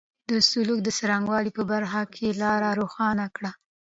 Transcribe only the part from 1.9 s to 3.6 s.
کې لاره روښانه کړه.